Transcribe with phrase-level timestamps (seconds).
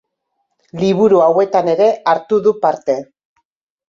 [0.83, 2.97] Liburu hauetan ere hartu du parte.